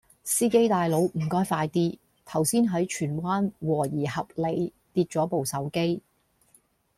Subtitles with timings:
[0.23, 6.01] 司機大佬唔該快啲，頭先喺荃灣和宜合里跌左部手機